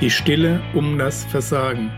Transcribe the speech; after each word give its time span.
Die 0.00 0.08
Stille 0.08 0.62
um 0.72 0.96
das 0.96 1.26
Versagen. 1.26 1.90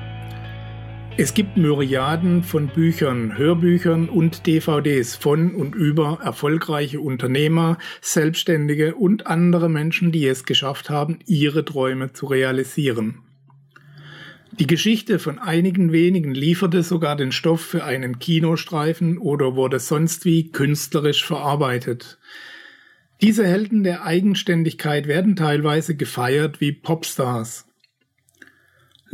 Es 1.16 1.34
gibt 1.34 1.56
Myriaden 1.56 2.42
von 2.42 2.66
Büchern, 2.66 3.38
Hörbüchern 3.38 4.08
und 4.08 4.48
DVDs 4.48 5.14
von 5.14 5.54
und 5.54 5.76
über 5.76 6.18
erfolgreiche 6.20 6.98
Unternehmer, 6.98 7.78
Selbstständige 8.00 8.96
und 8.96 9.28
andere 9.28 9.68
Menschen, 9.68 10.10
die 10.10 10.26
es 10.26 10.42
geschafft 10.42 10.90
haben, 10.90 11.20
ihre 11.26 11.64
Träume 11.64 12.12
zu 12.12 12.26
realisieren. 12.26 13.20
Die 14.50 14.66
Geschichte 14.66 15.20
von 15.20 15.38
einigen 15.38 15.92
wenigen 15.92 16.34
lieferte 16.34 16.82
sogar 16.82 17.14
den 17.14 17.30
Stoff 17.30 17.60
für 17.60 17.84
einen 17.84 18.18
Kinostreifen 18.18 19.16
oder 19.16 19.54
wurde 19.54 19.78
sonst 19.78 20.24
wie 20.24 20.50
künstlerisch 20.50 21.24
verarbeitet. 21.24 22.18
Diese 23.20 23.46
Helden 23.46 23.84
der 23.84 24.04
Eigenständigkeit 24.04 25.06
werden 25.06 25.36
teilweise 25.36 25.94
gefeiert 25.94 26.60
wie 26.60 26.72
Popstars. 26.72 27.68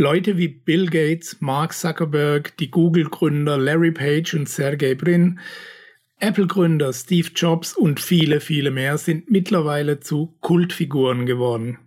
Leute 0.01 0.39
wie 0.39 0.47
Bill 0.47 0.87
Gates, 0.87 1.39
Mark 1.41 1.73
Zuckerberg, 1.73 2.57
die 2.59 2.71
Google-Gründer 2.71 3.59
Larry 3.59 3.91
Page 3.91 4.33
und 4.35 4.49
Sergey 4.49 4.95
Brin, 4.95 5.41
Apple-Gründer 6.21 6.93
Steve 6.93 7.31
Jobs 7.35 7.77
und 7.77 7.99
viele, 7.99 8.39
viele 8.39 8.71
mehr 8.71 8.97
sind 8.97 9.29
mittlerweile 9.29 9.99
zu 9.99 10.37
Kultfiguren 10.41 11.27
geworden. 11.27 11.79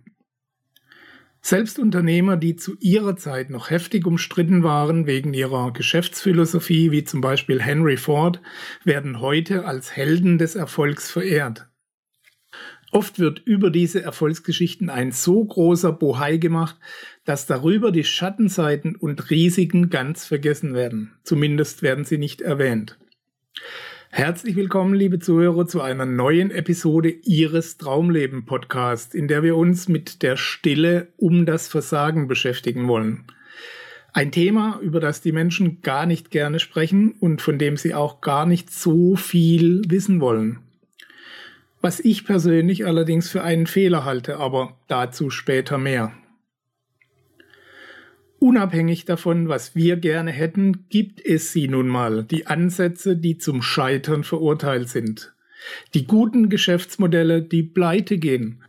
Selbst 1.40 1.78
Unternehmer, 1.78 2.36
die 2.36 2.54
zu 2.54 2.76
ihrer 2.80 3.16
Zeit 3.16 3.48
noch 3.48 3.70
heftig 3.70 4.06
umstritten 4.06 4.62
waren 4.62 5.06
wegen 5.06 5.32
ihrer 5.32 5.72
Geschäftsphilosophie, 5.72 6.90
wie 6.90 7.04
zum 7.04 7.22
Beispiel 7.22 7.62
Henry 7.62 7.96
Ford, 7.96 8.42
werden 8.84 9.20
heute 9.22 9.64
als 9.64 9.96
Helden 9.96 10.36
des 10.36 10.54
Erfolgs 10.54 11.10
verehrt. 11.10 11.71
Oft 12.92 13.18
wird 13.18 13.40
über 13.46 13.70
diese 13.70 14.02
Erfolgsgeschichten 14.02 14.90
ein 14.90 15.12
so 15.12 15.42
großer 15.42 15.92
Bohai 15.92 16.36
gemacht, 16.36 16.76
dass 17.24 17.46
darüber 17.46 17.90
die 17.90 18.04
Schattenseiten 18.04 18.96
und 18.96 19.30
Risiken 19.30 19.88
ganz 19.88 20.26
vergessen 20.26 20.74
werden. 20.74 21.14
Zumindest 21.22 21.80
werden 21.80 22.04
sie 22.04 22.18
nicht 22.18 22.42
erwähnt. 22.42 22.98
Herzlich 24.10 24.56
willkommen, 24.56 24.92
liebe 24.92 25.18
Zuhörer, 25.18 25.66
zu 25.66 25.80
einer 25.80 26.04
neuen 26.04 26.50
Episode 26.50 27.08
Ihres 27.08 27.78
Traumleben 27.78 28.44
Podcast, 28.44 29.14
in 29.14 29.26
der 29.26 29.42
wir 29.42 29.56
uns 29.56 29.88
mit 29.88 30.22
der 30.22 30.36
Stille 30.36 31.08
um 31.16 31.46
das 31.46 31.68
Versagen 31.68 32.28
beschäftigen 32.28 32.88
wollen. 32.88 33.24
Ein 34.12 34.32
Thema, 34.32 34.78
über 34.82 35.00
das 35.00 35.22
die 35.22 35.32
Menschen 35.32 35.80
gar 35.80 36.04
nicht 36.04 36.30
gerne 36.30 36.60
sprechen 36.60 37.12
und 37.12 37.40
von 37.40 37.58
dem 37.58 37.78
sie 37.78 37.94
auch 37.94 38.20
gar 38.20 38.44
nicht 38.44 38.70
so 38.70 39.16
viel 39.16 39.80
wissen 39.88 40.20
wollen 40.20 40.58
was 41.82 42.00
ich 42.00 42.24
persönlich 42.24 42.86
allerdings 42.86 43.28
für 43.28 43.42
einen 43.42 43.66
Fehler 43.66 44.04
halte, 44.04 44.38
aber 44.38 44.78
dazu 44.88 45.30
später 45.30 45.76
mehr. 45.78 46.12
Unabhängig 48.38 49.04
davon, 49.04 49.48
was 49.48 49.76
wir 49.76 49.96
gerne 49.96 50.32
hätten, 50.32 50.88
gibt 50.88 51.24
es 51.24 51.52
sie 51.52 51.68
nun 51.68 51.86
mal, 51.86 52.24
die 52.24 52.46
Ansätze, 52.46 53.16
die 53.16 53.38
zum 53.38 53.62
Scheitern 53.62 54.24
verurteilt 54.24 54.88
sind. 54.88 55.32
Die 55.94 56.06
guten 56.06 56.48
Geschäftsmodelle, 56.48 57.42
die 57.42 57.62
pleite 57.62 58.18
gehen. 58.18 58.64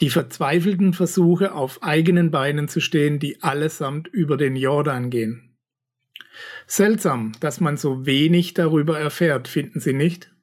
Die 0.00 0.10
verzweifelten 0.10 0.92
Versuche, 0.92 1.54
auf 1.54 1.82
eigenen 1.82 2.30
Beinen 2.30 2.68
zu 2.68 2.80
stehen, 2.80 3.18
die 3.18 3.42
allesamt 3.42 4.08
über 4.08 4.36
den 4.36 4.56
Jordan 4.56 5.08
gehen. 5.08 5.54
Seltsam, 6.66 7.32
dass 7.40 7.60
man 7.60 7.76
so 7.76 8.04
wenig 8.04 8.52
darüber 8.52 8.98
erfährt, 8.98 9.48
finden 9.48 9.80
Sie 9.80 9.92
nicht? 9.92 10.33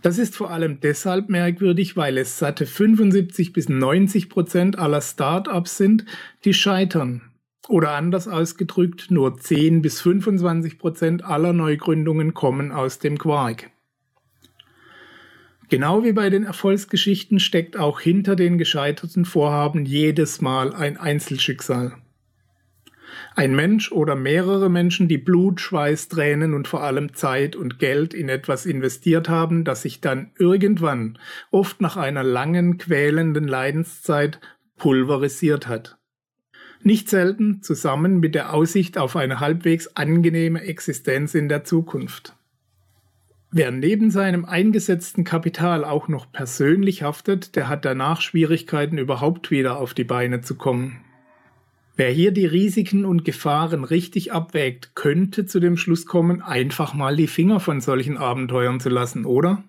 Das 0.00 0.18
ist 0.18 0.36
vor 0.36 0.50
allem 0.50 0.78
deshalb 0.80 1.28
merkwürdig, 1.28 1.96
weil 1.96 2.18
es 2.18 2.38
satte 2.38 2.66
75 2.66 3.52
bis 3.52 3.68
90 3.68 4.28
Prozent 4.28 4.78
aller 4.78 5.00
Startups 5.00 5.76
sind, 5.76 6.04
die 6.44 6.54
scheitern. 6.54 7.22
Oder 7.68 7.92
anders 7.92 8.28
ausgedrückt, 8.28 9.10
nur 9.10 9.38
10 9.38 9.82
bis 9.82 10.00
25 10.00 10.78
Prozent 10.78 11.24
aller 11.24 11.52
Neugründungen 11.52 12.32
kommen 12.32 12.72
aus 12.72 12.98
dem 12.98 13.18
Quark. 13.18 13.70
Genau 15.68 16.02
wie 16.02 16.12
bei 16.12 16.30
den 16.30 16.44
Erfolgsgeschichten 16.44 17.40
steckt 17.40 17.76
auch 17.76 18.00
hinter 18.00 18.36
den 18.36 18.56
gescheiterten 18.56 19.26
Vorhaben 19.26 19.84
jedes 19.84 20.40
Mal 20.40 20.74
ein 20.74 20.96
Einzelschicksal. 20.96 21.96
Ein 23.38 23.54
Mensch 23.54 23.92
oder 23.92 24.16
mehrere 24.16 24.68
Menschen, 24.68 25.06
die 25.06 25.16
Blut, 25.16 25.60
Schweiß, 25.60 26.08
Tränen 26.08 26.54
und 26.54 26.66
vor 26.66 26.82
allem 26.82 27.14
Zeit 27.14 27.54
und 27.54 27.78
Geld 27.78 28.12
in 28.12 28.28
etwas 28.28 28.66
investiert 28.66 29.28
haben, 29.28 29.62
das 29.62 29.82
sich 29.82 30.00
dann 30.00 30.32
irgendwann, 30.40 31.20
oft 31.52 31.80
nach 31.80 31.96
einer 31.96 32.24
langen, 32.24 32.78
quälenden 32.78 33.46
Leidenszeit, 33.46 34.40
pulverisiert 34.76 35.68
hat. 35.68 35.98
Nicht 36.82 37.08
selten 37.08 37.62
zusammen 37.62 38.18
mit 38.18 38.34
der 38.34 38.52
Aussicht 38.52 38.98
auf 38.98 39.14
eine 39.14 39.38
halbwegs 39.38 39.86
angenehme 39.94 40.62
Existenz 40.62 41.36
in 41.36 41.48
der 41.48 41.62
Zukunft. 41.62 42.34
Wer 43.52 43.70
neben 43.70 44.10
seinem 44.10 44.46
eingesetzten 44.46 45.22
Kapital 45.22 45.84
auch 45.84 46.08
noch 46.08 46.32
persönlich 46.32 47.04
haftet, 47.04 47.54
der 47.54 47.68
hat 47.68 47.84
danach 47.84 48.20
Schwierigkeiten 48.20 48.98
überhaupt 48.98 49.52
wieder 49.52 49.78
auf 49.78 49.94
die 49.94 50.02
Beine 50.02 50.40
zu 50.40 50.56
kommen. 50.56 51.04
Wer 51.98 52.12
hier 52.12 52.30
die 52.30 52.46
Risiken 52.46 53.04
und 53.04 53.24
Gefahren 53.24 53.82
richtig 53.82 54.30
abwägt, 54.30 54.94
könnte 54.94 55.46
zu 55.46 55.58
dem 55.58 55.76
Schluss 55.76 56.06
kommen, 56.06 56.42
einfach 56.42 56.94
mal 56.94 57.16
die 57.16 57.26
Finger 57.26 57.58
von 57.58 57.80
solchen 57.80 58.16
Abenteuern 58.16 58.78
zu 58.78 58.88
lassen, 58.88 59.24
oder? 59.24 59.64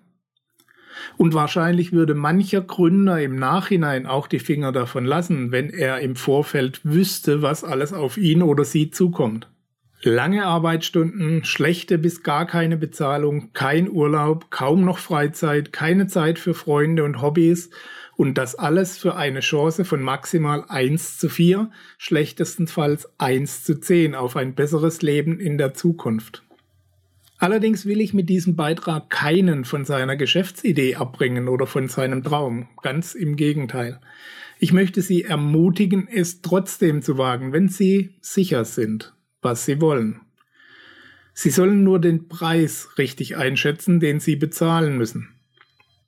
Und 1.16 1.34
wahrscheinlich 1.34 1.90
würde 1.90 2.14
mancher 2.14 2.60
Gründer 2.60 3.20
im 3.20 3.34
Nachhinein 3.34 4.06
auch 4.06 4.28
die 4.28 4.38
Finger 4.38 4.70
davon 4.70 5.06
lassen, 5.06 5.50
wenn 5.50 5.70
er 5.70 5.98
im 5.98 6.14
Vorfeld 6.14 6.80
wüsste, 6.84 7.42
was 7.42 7.64
alles 7.64 7.92
auf 7.92 8.16
ihn 8.16 8.42
oder 8.42 8.64
sie 8.64 8.92
zukommt. 8.92 9.50
Lange 10.02 10.46
Arbeitsstunden, 10.46 11.44
schlechte 11.44 11.98
bis 11.98 12.22
gar 12.22 12.46
keine 12.46 12.78
Bezahlung, 12.78 13.52
kein 13.52 13.90
Urlaub, 13.90 14.50
kaum 14.50 14.82
noch 14.82 14.96
Freizeit, 14.96 15.74
keine 15.74 16.06
Zeit 16.06 16.38
für 16.38 16.54
Freunde 16.54 17.04
und 17.04 17.20
Hobbys 17.20 17.68
und 18.16 18.38
das 18.38 18.54
alles 18.54 18.96
für 18.96 19.16
eine 19.16 19.40
Chance 19.40 19.84
von 19.84 20.00
maximal 20.00 20.64
1 20.68 21.18
zu 21.18 21.28
4, 21.28 21.70
schlechtestenfalls 21.98 23.10
1 23.18 23.64
zu 23.64 23.78
10 23.78 24.14
auf 24.14 24.36
ein 24.36 24.54
besseres 24.54 25.02
Leben 25.02 25.38
in 25.38 25.58
der 25.58 25.74
Zukunft. 25.74 26.44
Allerdings 27.36 27.84
will 27.84 28.00
ich 28.00 28.14
mit 28.14 28.30
diesem 28.30 28.56
Beitrag 28.56 29.10
keinen 29.10 29.66
von 29.66 29.84
seiner 29.84 30.16
Geschäftsidee 30.16 30.96
abbringen 30.96 31.46
oder 31.46 31.66
von 31.66 31.88
seinem 31.88 32.22
Traum. 32.22 32.68
Ganz 32.82 33.14
im 33.14 33.36
Gegenteil. 33.36 34.00
Ich 34.58 34.72
möchte 34.72 35.02
Sie 35.02 35.24
ermutigen, 35.24 36.08
es 36.10 36.40
trotzdem 36.40 37.02
zu 37.02 37.18
wagen, 37.18 37.52
wenn 37.52 37.68
Sie 37.68 38.14
sicher 38.20 38.64
sind, 38.64 39.14
was 39.42 39.64
Sie 39.64 39.80
wollen. 39.80 40.20
Sie 41.32 41.50
sollen 41.50 41.84
nur 41.84 42.00
den 42.00 42.28
Preis 42.28 42.88
richtig 42.98 43.36
einschätzen, 43.36 44.00
den 44.00 44.20
Sie 44.20 44.36
bezahlen 44.36 44.98
müssen. 44.98 45.34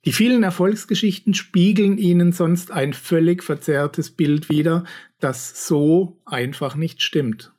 Die 0.05 0.11
vielen 0.11 0.43
Erfolgsgeschichten 0.43 1.33
spiegeln 1.33 1.97
ihnen 1.97 2.33
sonst 2.33 2.71
ein 2.71 2.93
völlig 2.93 3.41
verzerrtes 3.41 4.11
Bild 4.11 4.49
wider, 4.49 4.83
das 5.19 5.65
so 5.65 6.19
einfach 6.25 6.75
nicht 6.75 7.01
stimmt. 7.01 7.52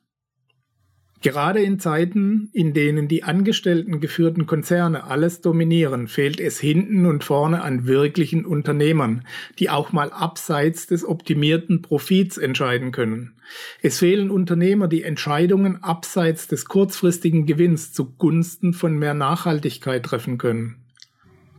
Gerade 1.25 1.63
in 1.63 1.79
Zeiten, 1.79 2.51
in 2.53 2.75
denen 2.75 3.09
die 3.09 3.23
Angestellten 3.23 3.99
geführten 3.99 4.45
Konzerne 4.45 5.05
alles 5.05 5.41
dominieren, 5.41 6.07
fehlt 6.07 6.39
es 6.39 6.61
hinten 6.61 7.07
und 7.07 7.25
vorne 7.25 7.63
an 7.63 7.87
wirklichen 7.87 8.45
Unternehmern, 8.45 9.27
die 9.59 9.71
auch 9.71 9.91
mal 9.91 10.13
abseits 10.13 10.87
des 10.87 11.03
optimierten 11.03 11.81
Profits 11.81 12.37
entscheiden 12.37 12.93
können. 12.93 13.33
Es 13.81 14.01
fehlen 14.01 14.31
Unternehmer, 14.31 14.87
die 14.87 15.03
Entscheidungen 15.03 15.83
abseits 15.83 16.47
des 16.47 16.67
kurzfristigen 16.67 17.47
Gewinns 17.47 17.95
zugunsten 17.95 18.75
von 18.75 18.99
mehr 18.99 19.15
Nachhaltigkeit 19.15 20.03
treffen 20.03 20.37
können. 20.37 20.77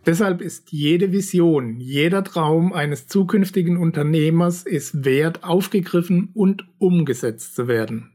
Deshalb 0.06 0.42
ist 0.42 0.74
jede 0.74 1.12
Vision, 1.12 1.80
jeder 1.80 2.24
Traum 2.24 2.72
eines 2.72 3.08
zukünftigen 3.08 3.78
Unternehmers 3.78 4.64
es 4.64 5.04
wert, 5.04 5.44
aufgegriffen 5.44 6.30
und 6.36 6.68
umgesetzt 6.78 7.56
zu 7.56 7.68
werden. 7.68 8.12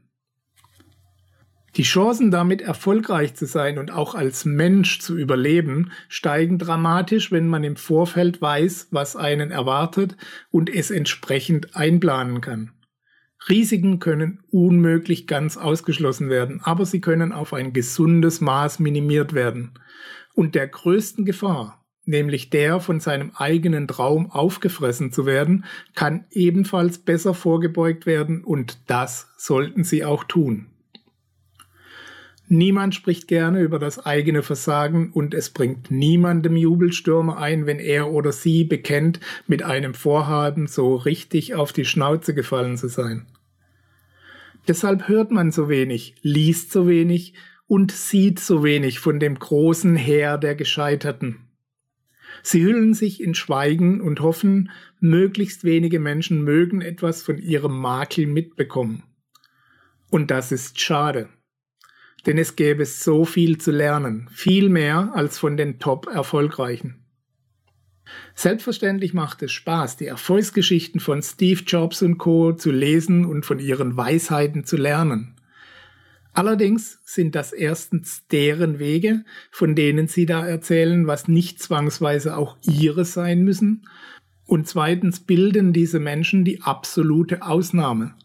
Die 1.77 1.83
Chancen 1.83 2.31
damit 2.31 2.61
erfolgreich 2.61 3.33
zu 3.35 3.45
sein 3.45 3.77
und 3.77 3.91
auch 3.91 4.13
als 4.13 4.43
Mensch 4.43 4.99
zu 4.99 5.17
überleben, 5.17 5.91
steigen 6.09 6.57
dramatisch, 6.57 7.31
wenn 7.31 7.47
man 7.47 7.63
im 7.63 7.77
Vorfeld 7.77 8.41
weiß, 8.41 8.89
was 8.91 9.15
einen 9.15 9.51
erwartet 9.51 10.17
und 10.51 10.69
es 10.69 10.91
entsprechend 10.91 11.75
einplanen 11.75 12.41
kann. 12.41 12.71
Risiken 13.47 13.99
können 13.99 14.43
unmöglich 14.51 15.27
ganz 15.27 15.57
ausgeschlossen 15.57 16.29
werden, 16.29 16.61
aber 16.61 16.85
sie 16.85 17.01
können 17.01 17.31
auf 17.31 17.53
ein 17.53 17.73
gesundes 17.73 18.41
Maß 18.41 18.79
minimiert 18.79 19.33
werden. 19.33 19.71
Und 20.33 20.55
der 20.55 20.67
größten 20.67 21.25
Gefahr, 21.25 21.83
nämlich 22.05 22.49
der 22.49 22.79
von 22.81 22.99
seinem 22.99 23.31
eigenen 23.35 23.87
Traum 23.87 24.29
aufgefressen 24.29 25.11
zu 25.11 25.25
werden, 25.25 25.65
kann 25.95 26.25
ebenfalls 26.31 26.99
besser 26.99 27.33
vorgebeugt 27.33 28.05
werden 28.05 28.43
und 28.43 28.77
das 28.87 29.29
sollten 29.37 29.83
Sie 29.83 30.03
auch 30.03 30.23
tun. 30.25 30.67
Niemand 32.47 32.95
spricht 32.95 33.27
gerne 33.27 33.61
über 33.61 33.79
das 33.79 34.05
eigene 34.05 34.43
Versagen 34.43 35.11
und 35.13 35.33
es 35.33 35.51
bringt 35.51 35.89
niemandem 35.89 36.57
Jubelstürme 36.57 37.37
ein, 37.37 37.65
wenn 37.65 37.79
er 37.79 38.11
oder 38.11 38.31
sie 38.33 38.65
bekennt, 38.65 39.19
mit 39.47 39.63
einem 39.63 39.93
Vorhaben 39.93 40.67
so 40.67 40.95
richtig 40.95 41.55
auf 41.55 41.71
die 41.71 41.85
Schnauze 41.85 42.33
gefallen 42.33 42.77
zu 42.77 42.89
sein. 42.89 43.25
Deshalb 44.67 45.07
hört 45.07 45.31
man 45.31 45.51
so 45.51 45.69
wenig, 45.69 46.15
liest 46.21 46.71
so 46.71 46.87
wenig 46.87 47.33
und 47.67 47.91
sieht 47.91 48.39
so 48.39 48.63
wenig 48.63 48.99
von 48.99 49.19
dem 49.19 49.39
großen 49.39 49.95
Heer 49.95 50.37
der 50.37 50.55
Gescheiterten. 50.55 51.47
Sie 52.43 52.63
hüllen 52.63 52.93
sich 52.93 53.21
in 53.21 53.33
Schweigen 53.33 54.01
und 54.01 54.19
hoffen, 54.19 54.71
möglichst 54.99 55.63
wenige 55.63 55.99
Menschen 55.99 56.43
mögen 56.43 56.81
etwas 56.81 57.23
von 57.23 57.37
ihrem 57.37 57.79
Makel 57.79 58.27
mitbekommen. 58.27 59.03
Und 60.09 60.31
das 60.31 60.51
ist 60.51 60.79
schade. 60.79 61.29
Denn 62.25 62.37
es 62.37 62.55
gäbe 62.55 62.85
so 62.85 63.25
viel 63.25 63.57
zu 63.57 63.71
lernen, 63.71 64.29
viel 64.31 64.69
mehr 64.69 65.11
als 65.13 65.39
von 65.39 65.57
den 65.57 65.79
Top-Erfolgreichen. 65.79 67.01
Selbstverständlich 68.35 69.13
macht 69.13 69.41
es 69.43 69.51
Spaß, 69.51 69.97
die 69.97 70.05
Erfolgsgeschichten 70.05 70.99
von 70.99 71.21
Steve 71.21 71.61
Jobs 71.65 72.01
und 72.01 72.17
Co. 72.17 72.53
zu 72.53 72.71
lesen 72.71 73.25
und 73.25 73.45
von 73.45 73.59
ihren 73.59 73.97
Weisheiten 73.97 74.65
zu 74.65 74.77
lernen. 74.77 75.35
Allerdings 76.33 76.99
sind 77.03 77.35
das 77.35 77.51
erstens 77.51 78.25
deren 78.27 78.79
Wege, 78.79 79.25
von 79.51 79.75
denen 79.75 80.07
sie 80.07 80.25
da 80.25 80.45
erzählen, 80.45 81.05
was 81.05 81.27
nicht 81.27 81.61
zwangsweise 81.61 82.37
auch 82.37 82.57
ihre 82.61 83.03
sein 83.03 83.43
müssen. 83.43 83.87
Und 84.45 84.67
zweitens 84.67 85.19
bilden 85.19 85.73
diese 85.73 85.99
Menschen 85.99 86.45
die 86.45 86.61
absolute 86.61 87.41
Ausnahme. 87.41 88.15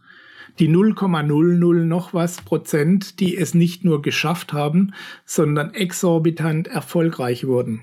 Die 0.58 0.68
0,00 0.68 1.84
noch 1.84 2.14
was 2.14 2.40
Prozent, 2.40 3.20
die 3.20 3.36
es 3.36 3.52
nicht 3.52 3.84
nur 3.84 4.00
geschafft 4.00 4.52
haben, 4.52 4.94
sondern 5.24 5.74
exorbitant 5.74 6.68
erfolgreich 6.68 7.46
wurden. 7.46 7.82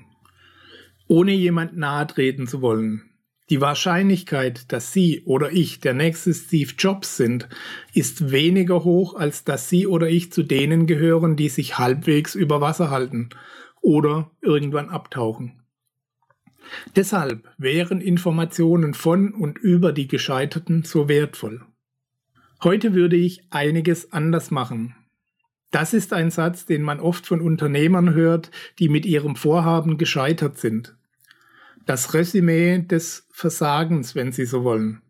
Ohne 1.06 1.32
jemand 1.32 1.76
nahe 1.76 2.06
treten 2.06 2.46
zu 2.48 2.62
wollen, 2.62 3.02
die 3.50 3.60
Wahrscheinlichkeit, 3.60 4.72
dass 4.72 4.92
Sie 4.92 5.22
oder 5.26 5.52
ich 5.52 5.78
der 5.78 5.92
nächste 5.92 6.32
Steve 6.32 6.72
Jobs 6.78 7.18
sind, 7.18 7.48
ist 7.92 8.30
weniger 8.30 8.84
hoch, 8.84 9.14
als 9.14 9.44
dass 9.44 9.68
Sie 9.68 9.86
oder 9.86 10.08
ich 10.08 10.32
zu 10.32 10.42
denen 10.42 10.86
gehören, 10.86 11.36
die 11.36 11.50
sich 11.50 11.78
halbwegs 11.78 12.34
über 12.34 12.62
Wasser 12.62 12.90
halten 12.90 13.28
oder 13.82 14.30
irgendwann 14.40 14.88
abtauchen. 14.88 15.60
Deshalb 16.96 17.46
wären 17.58 18.00
Informationen 18.00 18.94
von 18.94 19.34
und 19.34 19.58
über 19.58 19.92
die 19.92 20.08
Gescheiterten 20.08 20.82
so 20.82 21.08
wertvoll. 21.10 21.60
Heute 22.64 22.94
würde 22.94 23.16
ich 23.16 23.42
einiges 23.50 24.12
anders 24.12 24.50
machen. 24.50 24.96
Das 25.70 25.94
ist 25.94 26.12
ein 26.12 26.30
Satz, 26.30 26.66
den 26.66 26.82
man 26.82 26.98
oft 26.98 27.26
von 27.26 27.40
Unternehmern 27.40 28.14
hört, 28.14 28.50
die 28.78 28.88
mit 28.88 29.06
ihrem 29.06 29.36
Vorhaben 29.36 29.98
gescheitert 29.98 30.58
sind 30.58 30.96
das 31.86 32.14
Resümee 32.14 32.78
des 32.78 33.26
Versagens, 33.30 34.14
wenn 34.14 34.32
Sie 34.32 34.46
so 34.46 34.64
wollen. 34.64 35.02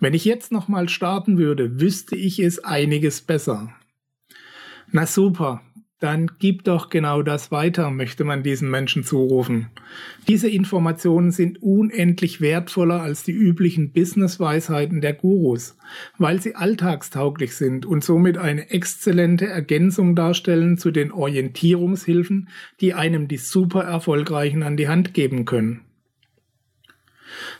Wenn 0.00 0.14
ich 0.14 0.24
jetzt 0.24 0.50
nochmal 0.52 0.88
starten 0.88 1.38
würde, 1.38 1.80
wüsste 1.80 2.16
ich 2.16 2.38
es 2.38 2.64
einiges 2.64 3.20
besser. 3.20 3.72
Na 4.90 5.06
super, 5.06 5.62
dann 6.00 6.30
gib 6.38 6.62
doch 6.62 6.90
genau 6.90 7.22
das 7.22 7.50
weiter, 7.50 7.90
möchte 7.90 8.22
man 8.22 8.44
diesen 8.44 8.70
Menschen 8.70 9.02
zurufen. 9.02 9.68
Diese 10.28 10.48
Informationen 10.48 11.32
sind 11.32 11.60
unendlich 11.60 12.40
wertvoller 12.40 13.02
als 13.02 13.24
die 13.24 13.32
üblichen 13.32 13.90
Business-Weisheiten 13.90 15.00
der 15.00 15.14
Gurus, 15.14 15.76
weil 16.16 16.40
sie 16.40 16.54
alltagstauglich 16.54 17.56
sind 17.56 17.84
und 17.84 18.04
somit 18.04 18.38
eine 18.38 18.70
exzellente 18.70 19.46
Ergänzung 19.46 20.14
darstellen 20.14 20.78
zu 20.78 20.92
den 20.92 21.10
Orientierungshilfen, 21.10 22.48
die 22.80 22.94
einem 22.94 23.26
die 23.26 23.38
super 23.38 23.82
erfolgreichen 23.82 24.62
an 24.62 24.76
die 24.76 24.88
Hand 24.88 25.14
geben 25.14 25.46
können. 25.46 25.80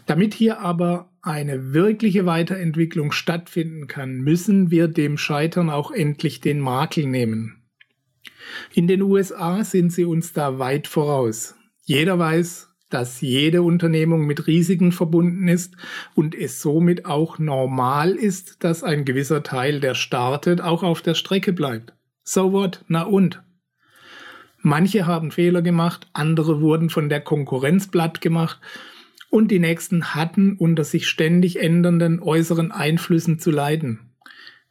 Damit 0.07 0.33
hier 0.33 0.61
aber 0.61 1.11
eine 1.23 1.73
wirkliche 1.75 2.25
Weiterentwicklung 2.25 3.11
stattfinden 3.11 3.89
kann, 3.89 4.21
müssen 4.21 4.71
wir 4.71 4.87
dem 4.87 5.19
Scheitern 5.19 5.71
auch 5.71 5.91
endlich 5.91 6.41
den 6.41 6.61
Makel 6.61 7.07
nehmen. 7.07 7.58
In 8.75 8.87
den 8.87 9.03
USA 9.03 9.65
sind 9.65 9.93
sie 9.93 10.05
uns 10.05 10.33
da 10.33 10.59
weit 10.59 10.87
voraus. 10.87 11.55
Jeder 11.85 12.19
weiß, 12.19 12.69
dass 12.91 13.21
jede 13.21 13.63
Unternehmung 13.63 14.27
mit 14.27 14.47
Risiken 14.47 14.93
verbunden 14.93 15.49
ist 15.49 15.75
und 16.15 16.35
es 16.35 16.61
somit 16.63 17.05
auch 17.05 17.39
normal 17.39 18.13
ist, 18.13 18.65
dass 18.65 18.83
ein 18.83 19.05
gewisser 19.05 19.43
Teil, 19.43 19.81
der 19.81 19.95
startet, 19.95 20.61
auch 20.61 20.83
auf 20.83 21.03
der 21.03 21.15
Strecke 21.15 21.53
bleibt. 21.53 21.93
So 22.25 22.53
what? 22.53 22.85
Na 22.89 23.03
und? 23.03 23.43
Manche 24.61 25.07
haben 25.07 25.31
Fehler 25.31 25.63
gemacht, 25.63 26.09
andere 26.13 26.61
wurden 26.61 26.91
von 26.91 27.09
der 27.09 27.21
Konkurrenz 27.21 27.89
platt 27.89 28.21
gemacht 28.21 28.59
und 29.31 29.51
die 29.51 29.61
nächsten 29.61 30.15
hatten 30.15 30.57
unter 30.57 30.85
sich 30.85 31.09
ständig 31.09 31.61
ändernden 31.61 32.21
äußeren 32.21 32.73
Einflüssen 32.73 33.39
zu 33.39 33.51
leiden. 33.51 34.08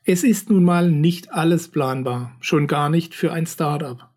Es 0.10 0.24
ist 0.24 0.50
nun 0.50 0.64
mal 0.64 0.90
nicht 0.90 1.34
alles 1.34 1.68
planbar, 1.68 2.34
schon 2.40 2.68
gar 2.68 2.90
nicht 2.90 3.14
für 3.14 3.34
ein 3.34 3.46
Startup. 3.46 4.08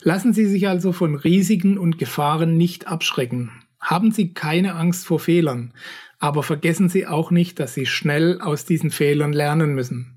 Lassen 0.00 0.32
Sie 0.32 0.46
sich 0.46 0.66
also 0.66 0.92
von 0.92 1.14
Risiken 1.14 1.76
und 1.76 1.98
Gefahren 1.98 2.56
nicht 2.56 2.88
abschrecken. 2.88 3.50
Haben 3.80 4.12
Sie 4.12 4.32
keine 4.32 4.74
Angst 4.74 5.06
vor 5.06 5.20
Fehlern, 5.20 5.74
aber 6.20 6.42
vergessen 6.42 6.88
Sie 6.88 7.06
auch 7.06 7.30
nicht, 7.30 7.60
dass 7.60 7.74
Sie 7.74 7.84
schnell 7.84 8.40
aus 8.40 8.64
diesen 8.64 8.90
Fehlern 8.90 9.34
lernen 9.34 9.74
müssen. 9.74 10.16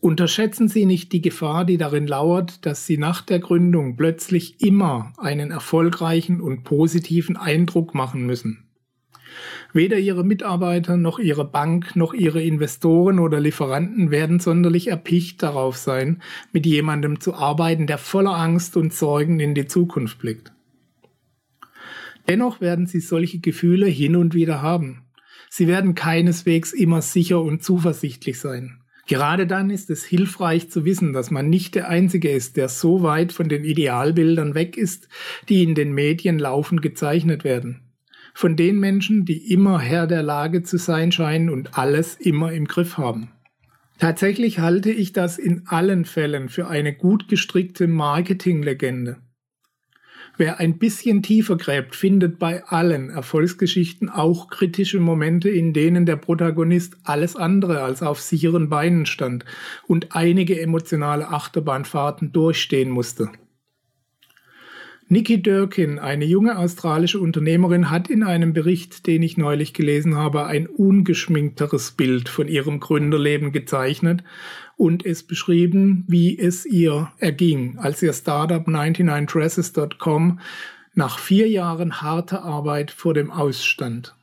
Unterschätzen 0.00 0.68
Sie 0.68 0.84
nicht 0.84 1.14
die 1.14 1.22
Gefahr, 1.22 1.64
die 1.64 1.78
darin 1.78 2.06
lauert, 2.06 2.66
dass 2.66 2.84
Sie 2.84 2.98
nach 2.98 3.22
der 3.22 3.38
Gründung 3.38 3.96
plötzlich 3.96 4.60
immer 4.60 5.14
einen 5.16 5.50
erfolgreichen 5.50 6.42
und 6.42 6.62
positiven 6.62 7.38
Eindruck 7.38 7.94
machen 7.94 8.26
müssen. 8.26 8.65
Weder 9.72 9.98
Ihre 9.98 10.24
Mitarbeiter 10.24 10.96
noch 10.96 11.18
Ihre 11.18 11.44
Bank 11.44 11.96
noch 11.96 12.14
Ihre 12.14 12.42
Investoren 12.42 13.18
oder 13.18 13.40
Lieferanten 13.40 14.10
werden 14.10 14.40
sonderlich 14.40 14.88
erpicht 14.88 15.42
darauf 15.42 15.76
sein, 15.76 16.22
mit 16.52 16.66
jemandem 16.66 17.20
zu 17.20 17.34
arbeiten, 17.34 17.86
der 17.86 17.98
voller 17.98 18.36
Angst 18.36 18.76
und 18.76 18.92
Sorgen 18.92 19.40
in 19.40 19.54
die 19.54 19.66
Zukunft 19.66 20.18
blickt. 20.18 20.52
Dennoch 22.28 22.60
werden 22.60 22.86
Sie 22.86 23.00
solche 23.00 23.38
Gefühle 23.38 23.86
hin 23.86 24.16
und 24.16 24.34
wieder 24.34 24.62
haben. 24.62 25.04
Sie 25.48 25.68
werden 25.68 25.94
keineswegs 25.94 26.72
immer 26.72 27.02
sicher 27.02 27.40
und 27.40 27.62
zuversichtlich 27.62 28.38
sein. 28.38 28.80
Gerade 29.06 29.46
dann 29.46 29.70
ist 29.70 29.88
es 29.88 30.04
hilfreich 30.04 30.68
zu 30.68 30.84
wissen, 30.84 31.12
dass 31.12 31.30
man 31.30 31.48
nicht 31.48 31.76
der 31.76 31.88
Einzige 31.88 32.30
ist, 32.30 32.56
der 32.56 32.68
so 32.68 33.02
weit 33.02 33.32
von 33.32 33.48
den 33.48 33.64
Idealbildern 33.64 34.54
weg 34.54 34.76
ist, 34.76 35.08
die 35.48 35.62
in 35.62 35.76
den 35.76 35.92
Medien 35.92 36.40
laufend 36.40 36.82
gezeichnet 36.82 37.44
werden. 37.44 37.85
Von 38.38 38.54
den 38.54 38.78
Menschen, 38.78 39.24
die 39.24 39.50
immer 39.50 39.80
Herr 39.80 40.06
der 40.06 40.22
Lage 40.22 40.62
zu 40.62 40.76
sein 40.76 41.10
scheinen 41.10 41.48
und 41.48 41.78
alles 41.78 42.16
immer 42.16 42.52
im 42.52 42.66
Griff 42.66 42.98
haben. 42.98 43.30
Tatsächlich 43.98 44.58
halte 44.58 44.90
ich 44.90 45.14
das 45.14 45.38
in 45.38 45.62
allen 45.68 46.04
Fällen 46.04 46.50
für 46.50 46.68
eine 46.68 46.94
gut 46.94 47.28
gestrickte 47.28 47.86
Marketinglegende. 47.86 49.16
Wer 50.36 50.60
ein 50.60 50.76
bisschen 50.76 51.22
tiefer 51.22 51.56
gräbt, 51.56 51.96
findet 51.96 52.38
bei 52.38 52.62
allen 52.64 53.08
Erfolgsgeschichten 53.08 54.10
auch 54.10 54.50
kritische 54.50 55.00
Momente, 55.00 55.48
in 55.48 55.72
denen 55.72 56.04
der 56.04 56.16
Protagonist 56.16 56.98
alles 57.04 57.36
andere 57.36 57.80
als 57.80 58.02
auf 58.02 58.20
sicheren 58.20 58.68
Beinen 58.68 59.06
stand 59.06 59.46
und 59.86 60.14
einige 60.14 60.60
emotionale 60.60 61.28
Achterbahnfahrten 61.28 62.32
durchstehen 62.32 62.90
musste. 62.90 63.30
Nikki 65.08 65.40
Durkin, 65.40 66.00
eine 66.00 66.24
junge 66.24 66.58
australische 66.58 67.20
Unternehmerin, 67.20 67.90
hat 67.90 68.10
in 68.10 68.24
einem 68.24 68.52
Bericht, 68.52 69.06
den 69.06 69.22
ich 69.22 69.36
neulich 69.36 69.72
gelesen 69.72 70.16
habe, 70.16 70.46
ein 70.46 70.66
ungeschminkteres 70.66 71.92
Bild 71.92 72.28
von 72.28 72.48
ihrem 72.48 72.80
Gründerleben 72.80 73.52
gezeichnet 73.52 74.24
und 74.76 75.06
es 75.06 75.22
beschrieben, 75.22 76.04
wie 76.08 76.36
es 76.36 76.66
ihr 76.66 77.12
erging, 77.18 77.78
als 77.78 78.02
ihr 78.02 78.12
Startup 78.12 78.66
99dresses.com 78.66 80.40
nach 80.94 81.20
vier 81.20 81.48
Jahren 81.48 82.02
harter 82.02 82.42
Arbeit 82.42 82.90
vor 82.90 83.14
dem 83.14 83.30
Ausstand. 83.30 84.16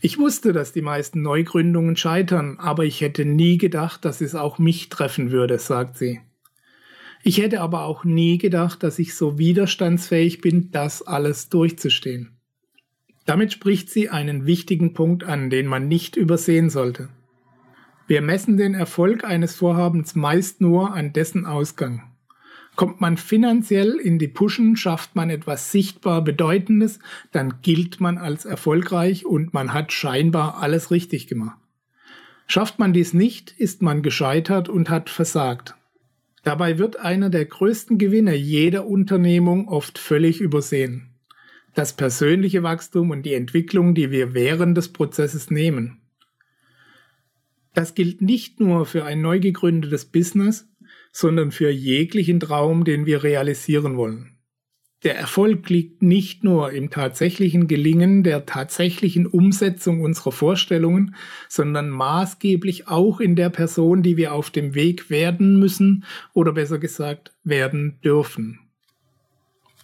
Ich 0.00 0.18
wusste, 0.18 0.54
dass 0.54 0.72
die 0.72 0.80
meisten 0.80 1.20
Neugründungen 1.20 1.94
scheitern, 1.94 2.56
aber 2.58 2.86
ich 2.86 3.02
hätte 3.02 3.26
nie 3.26 3.58
gedacht, 3.58 4.06
dass 4.06 4.22
es 4.22 4.34
auch 4.34 4.58
mich 4.58 4.88
treffen 4.88 5.30
würde, 5.30 5.58
sagt 5.58 5.98
sie. 5.98 6.20
Ich 7.22 7.38
hätte 7.38 7.60
aber 7.60 7.84
auch 7.84 8.04
nie 8.04 8.38
gedacht, 8.38 8.82
dass 8.82 8.98
ich 8.98 9.14
so 9.14 9.38
widerstandsfähig 9.38 10.40
bin, 10.40 10.70
das 10.70 11.02
alles 11.02 11.48
durchzustehen. 11.48 12.36
Damit 13.26 13.52
spricht 13.52 13.90
sie 13.90 14.08
einen 14.08 14.46
wichtigen 14.46 14.94
Punkt 14.94 15.24
an, 15.24 15.50
den 15.50 15.66
man 15.66 15.86
nicht 15.86 16.16
übersehen 16.16 16.70
sollte. 16.70 17.10
Wir 18.06 18.22
messen 18.22 18.56
den 18.56 18.74
Erfolg 18.74 19.22
eines 19.24 19.54
Vorhabens 19.54 20.14
meist 20.16 20.60
nur 20.60 20.94
an 20.94 21.12
dessen 21.12 21.46
Ausgang. 21.46 22.02
Kommt 22.74 23.00
man 23.00 23.16
finanziell 23.16 23.96
in 23.96 24.18
die 24.18 24.28
Puschen, 24.28 24.74
schafft 24.74 25.14
man 25.14 25.28
etwas 25.28 25.70
sichtbar 25.70 26.24
Bedeutendes, 26.24 26.98
dann 27.30 27.60
gilt 27.62 28.00
man 28.00 28.16
als 28.16 28.46
erfolgreich 28.46 29.26
und 29.26 29.52
man 29.52 29.74
hat 29.74 29.92
scheinbar 29.92 30.62
alles 30.62 30.90
richtig 30.90 31.26
gemacht. 31.26 31.58
Schafft 32.46 32.78
man 32.78 32.92
dies 32.92 33.12
nicht, 33.12 33.52
ist 33.58 33.82
man 33.82 34.02
gescheitert 34.02 34.68
und 34.68 34.90
hat 34.90 35.10
versagt. 35.10 35.76
Dabei 36.42 36.78
wird 36.78 36.98
einer 36.98 37.28
der 37.28 37.44
größten 37.44 37.98
Gewinne 37.98 38.34
jeder 38.34 38.86
Unternehmung 38.86 39.68
oft 39.68 39.98
völlig 39.98 40.40
übersehen. 40.40 41.10
Das 41.74 41.94
persönliche 41.94 42.62
Wachstum 42.62 43.10
und 43.10 43.24
die 43.24 43.34
Entwicklung, 43.34 43.94
die 43.94 44.10
wir 44.10 44.34
während 44.34 44.76
des 44.76 44.92
Prozesses 44.92 45.50
nehmen. 45.50 46.00
Das 47.74 47.94
gilt 47.94 48.20
nicht 48.20 48.58
nur 48.58 48.86
für 48.86 49.04
ein 49.04 49.20
neu 49.20 49.38
gegründetes 49.38 50.06
Business, 50.06 50.68
sondern 51.12 51.52
für 51.52 51.70
jeglichen 51.70 52.40
Traum, 52.40 52.84
den 52.84 53.06
wir 53.06 53.22
realisieren 53.22 53.96
wollen. 53.96 54.36
Der 55.02 55.16
Erfolg 55.16 55.70
liegt 55.70 56.02
nicht 56.02 56.44
nur 56.44 56.72
im 56.72 56.90
tatsächlichen 56.90 57.68
Gelingen 57.68 58.22
der 58.22 58.44
tatsächlichen 58.44 59.26
Umsetzung 59.26 60.02
unserer 60.02 60.32
Vorstellungen, 60.32 61.14
sondern 61.48 61.88
maßgeblich 61.88 62.88
auch 62.88 63.18
in 63.18 63.34
der 63.34 63.48
Person, 63.48 64.02
die 64.02 64.18
wir 64.18 64.34
auf 64.34 64.50
dem 64.50 64.74
Weg 64.74 65.08
werden 65.08 65.58
müssen 65.58 66.04
oder 66.34 66.52
besser 66.52 66.78
gesagt 66.78 67.32
werden 67.44 67.98
dürfen. 68.04 68.60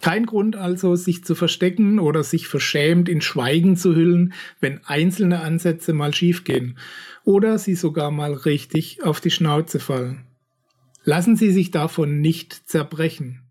Kein 0.01 0.27
Grund 0.27 0.55
also, 0.55 0.95
sich 0.95 1.23
zu 1.23 1.33
verstecken 1.33 1.97
oder 1.97 2.23
sich 2.23 2.47
verschämt 2.47 3.09
in 3.09 3.21
Schweigen 3.21 3.75
zu 3.75 3.95
hüllen, 3.95 4.33
wenn 4.59 4.85
einzelne 4.85 5.39
Ansätze 5.39 5.93
mal 5.93 6.13
schiefgehen 6.13 6.77
oder 7.23 7.57
sie 7.57 7.73
sogar 7.73 8.11
mal 8.11 8.33
richtig 8.33 9.03
auf 9.03 9.19
die 9.19 9.31
Schnauze 9.31 9.79
fallen. 9.79 10.27
Lassen 11.03 11.35
Sie 11.35 11.51
sich 11.51 11.71
davon 11.71 12.21
nicht 12.21 12.69
zerbrechen. 12.69 13.46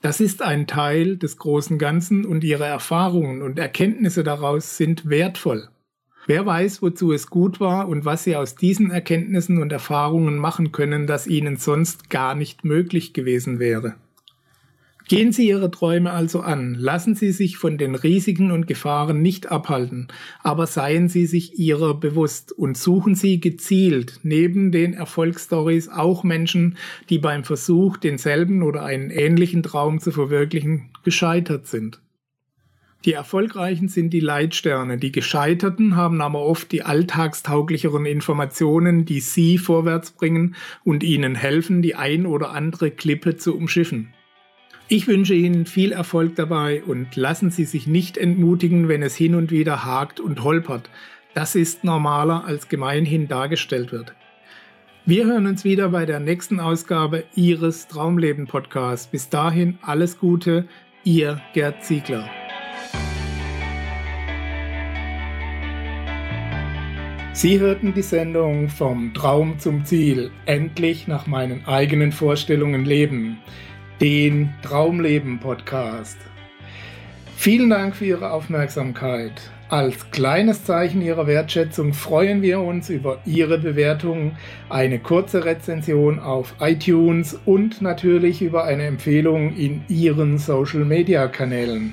Das 0.00 0.20
ist 0.20 0.42
ein 0.42 0.68
Teil 0.68 1.16
des 1.16 1.38
großen 1.38 1.76
Ganzen 1.76 2.24
und 2.24 2.44
Ihre 2.44 2.66
Erfahrungen 2.66 3.42
und 3.42 3.58
Erkenntnisse 3.58 4.22
daraus 4.22 4.76
sind 4.76 5.08
wertvoll. 5.08 5.68
Wer 6.26 6.46
weiß, 6.46 6.82
wozu 6.82 7.12
es 7.12 7.28
gut 7.28 7.58
war 7.58 7.88
und 7.88 8.04
was 8.04 8.24
Sie 8.24 8.36
aus 8.36 8.54
diesen 8.54 8.90
Erkenntnissen 8.90 9.60
und 9.60 9.72
Erfahrungen 9.72 10.36
machen 10.36 10.72
können, 10.72 11.06
das 11.06 11.26
Ihnen 11.26 11.56
sonst 11.56 12.10
gar 12.10 12.34
nicht 12.34 12.64
möglich 12.64 13.12
gewesen 13.12 13.58
wäre. 13.58 13.94
Gehen 15.08 15.32
Sie 15.32 15.48
Ihre 15.48 15.70
Träume 15.70 16.10
also 16.10 16.40
an, 16.40 16.74
lassen 16.74 17.14
Sie 17.14 17.32
sich 17.32 17.56
von 17.56 17.78
den 17.78 17.94
Risiken 17.94 18.50
und 18.50 18.66
Gefahren 18.66 19.22
nicht 19.22 19.50
abhalten, 19.50 20.08
aber 20.42 20.66
seien 20.66 21.08
Sie 21.08 21.24
sich 21.24 21.58
ihrer 21.58 21.94
bewusst 21.94 22.52
und 22.52 22.76
suchen 22.76 23.14
Sie 23.14 23.40
gezielt 23.40 24.20
neben 24.22 24.70
den 24.70 24.92
Erfolgsstories 24.92 25.88
auch 25.88 26.24
Menschen, 26.24 26.76
die 27.08 27.18
beim 27.18 27.44
Versuch, 27.44 27.96
denselben 27.96 28.62
oder 28.62 28.84
einen 28.84 29.08
ähnlichen 29.08 29.62
Traum 29.62 29.98
zu 29.98 30.10
verwirklichen, 30.10 30.90
gescheitert 31.04 31.66
sind. 31.66 32.02
Die 33.06 33.14
Erfolgreichen 33.14 33.88
sind 33.88 34.10
die 34.10 34.20
Leitsterne, 34.20 34.98
die 34.98 35.12
Gescheiterten 35.12 35.96
haben 35.96 36.20
aber 36.20 36.42
oft 36.42 36.70
die 36.70 36.82
alltagstauglicheren 36.82 38.04
Informationen, 38.04 39.06
die 39.06 39.20
Sie 39.20 39.56
vorwärts 39.56 40.10
bringen 40.10 40.54
und 40.84 41.02
Ihnen 41.02 41.34
helfen, 41.34 41.80
die 41.80 41.94
ein 41.94 42.26
oder 42.26 42.50
andere 42.50 42.90
Klippe 42.90 43.38
zu 43.38 43.56
umschiffen. 43.56 44.12
Ich 44.90 45.06
wünsche 45.06 45.34
Ihnen 45.34 45.66
viel 45.66 45.92
Erfolg 45.92 46.34
dabei 46.36 46.82
und 46.82 47.14
lassen 47.14 47.50
Sie 47.50 47.66
sich 47.66 47.86
nicht 47.86 48.16
entmutigen, 48.16 48.88
wenn 48.88 49.02
es 49.02 49.14
hin 49.14 49.34
und 49.34 49.50
wieder 49.50 49.84
hakt 49.84 50.18
und 50.18 50.42
holpert. 50.42 50.88
Das 51.34 51.54
ist 51.54 51.84
normaler 51.84 52.46
als 52.46 52.68
gemeinhin 52.68 53.28
dargestellt 53.28 53.92
wird. 53.92 54.14
Wir 55.04 55.26
hören 55.26 55.46
uns 55.46 55.62
wieder 55.62 55.90
bei 55.90 56.06
der 56.06 56.20
nächsten 56.20 56.58
Ausgabe 56.58 57.24
Ihres 57.34 57.86
Traumleben 57.88 58.46
Podcasts. 58.46 59.06
Bis 59.06 59.28
dahin 59.28 59.76
alles 59.82 60.18
Gute, 60.18 60.66
Ihr 61.04 61.38
Gerd 61.52 61.84
Ziegler. 61.84 62.30
Sie 67.34 67.60
hörten 67.60 67.92
die 67.92 68.00
Sendung 68.00 68.70
Vom 68.70 69.12
Traum 69.12 69.58
zum 69.58 69.84
Ziel, 69.84 70.30
endlich 70.46 71.06
nach 71.06 71.26
meinen 71.26 71.66
eigenen 71.66 72.10
Vorstellungen 72.10 72.86
leben 72.86 73.38
den 74.00 74.50
Traumleben 74.62 75.40
Podcast. 75.40 76.16
Vielen 77.36 77.70
Dank 77.70 77.96
für 77.96 78.04
Ihre 78.04 78.30
Aufmerksamkeit. 78.30 79.32
Als 79.68 80.10
kleines 80.12 80.64
Zeichen 80.64 81.02
Ihrer 81.02 81.26
Wertschätzung 81.26 81.92
freuen 81.92 82.40
wir 82.40 82.60
uns 82.60 82.90
über 82.90 83.18
Ihre 83.26 83.58
Bewertung, 83.58 84.36
eine 84.68 85.00
kurze 85.00 85.44
Rezension 85.44 86.20
auf 86.20 86.54
iTunes 86.60 87.38
und 87.44 87.82
natürlich 87.82 88.40
über 88.40 88.64
eine 88.64 88.84
Empfehlung 88.84 89.54
in 89.56 89.82
Ihren 89.88 90.38
Social-Media-Kanälen. 90.38 91.92